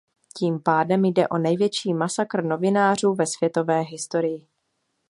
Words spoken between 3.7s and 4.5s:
historii.